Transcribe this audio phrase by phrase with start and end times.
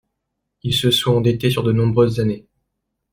[0.63, 2.47] Ils se sont endettés sur de nombreuses années.